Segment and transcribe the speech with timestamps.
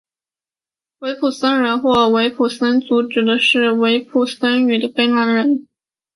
[0.97, 5.67] 维普森人或维普森族是指讲维普森语的芬兰人。